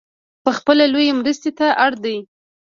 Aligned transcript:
پخپله 0.45 0.85
لویې 0.93 1.13
مرستې 1.19 1.51
ته 1.59 1.67
اړ 1.85 1.93
دی. 2.03 2.17